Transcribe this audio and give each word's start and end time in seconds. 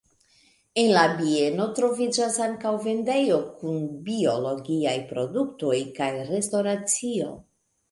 En 0.83 0.87
la 0.93 1.01
bieno 1.19 1.67
troviĝas 1.79 2.39
ankaŭ 2.45 2.71
vendejo 2.87 3.37
kun 3.61 3.77
biologiaj 4.09 4.97
produktoj 5.13 5.77
kaj 6.01 6.11
restoracio. 6.35 7.33